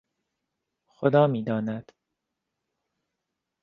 خدا 0.87 1.27
میداند 1.27 1.91